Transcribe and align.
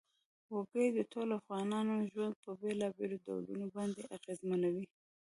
وګړي 0.53 0.87
د 0.93 0.99
ټولو 1.11 1.31
افغانانو 1.41 1.95
ژوند 2.11 2.35
په 2.43 2.51
بېلابېلو 2.61 3.17
ډولونو 3.25 3.65
باندې 3.75 4.01
اغېزمنوي. 4.17 4.85